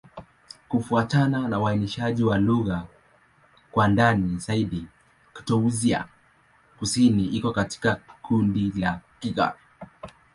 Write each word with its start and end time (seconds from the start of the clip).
Kufuatana 0.69 1.47
na 1.47 1.59
uainishaji 1.59 2.23
wa 2.23 2.37
lugha 2.37 2.83
kwa 3.71 3.87
ndani 3.87 4.37
zaidi, 4.39 4.87
Kitoussian-Kusini 5.33 7.25
iko 7.25 7.51
katika 7.51 7.95
kundi 8.21 8.71
la 8.71 9.01
Kigur. 9.19 9.53